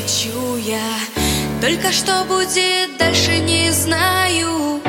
хочу 0.00 0.56
я. 0.56 0.98
Только 1.60 1.92
что 1.92 2.24
будет 2.24 2.96
дальше 2.98 3.38
не 3.38 3.70
знаю. 3.72 4.80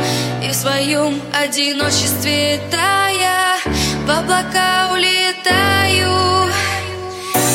И 0.43 0.49
в 0.49 0.53
своем 0.53 1.19
одиночестве 1.33 2.59
тая 2.71 3.57
В 4.05 4.09
облака 4.09 4.89
улетаю. 4.91 6.49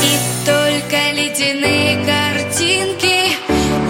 И 0.02 0.18
только 0.44 1.12
ледяные 1.12 2.04
картинки 2.04 3.36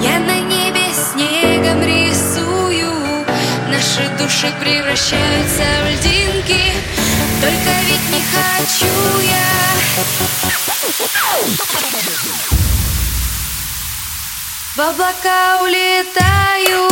Я 0.03 0.19
на 0.21 0.41
небе 0.41 0.87
снегом 0.93 1.83
рисую. 1.83 2.93
Наши 3.69 4.09
души 4.19 4.53
превращаются 4.61 5.65
в 5.83 5.89
льдинки. 5.91 6.63
Только 7.41 7.73
ведь 7.87 8.09
не 8.13 8.23
хочу 8.33 8.95
я 9.21 9.45
в 14.77 14.81
облака 14.81 15.61
улетаю 15.63 16.89